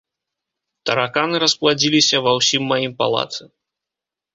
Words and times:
Тараканы 0.91 1.43
распладзіліся 1.45 2.25
ва 2.25 2.31
ўсім 2.41 2.61
маім 2.75 2.93
палацы. 3.07 3.43